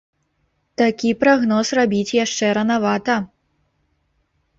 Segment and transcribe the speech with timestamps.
[0.81, 3.19] Такі прагноз рабіць яшчэ ранавата.